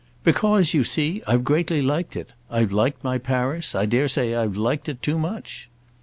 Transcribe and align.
"Because, 0.23 0.73
you 0.73 0.83
see, 0.83 1.21
I've 1.27 1.43
greatly 1.43 1.83
liked 1.83 2.15
it. 2.15 2.31
I've 2.49 2.71
liked 2.71 3.03
my 3.03 3.19
Paris, 3.19 3.75
I 3.75 3.85
dare 3.85 4.07
say 4.07 4.33
I've 4.33 4.57
liked 4.57 4.89
it 4.89 5.03
too 5.03 5.19
much." 5.19 5.69